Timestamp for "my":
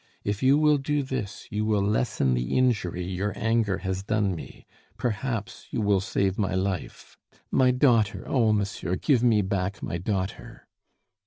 6.39-6.55, 7.51-7.69, 9.83-9.99